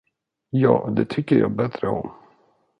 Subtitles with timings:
[0.49, 2.11] Ja, det tycker jag bättre om.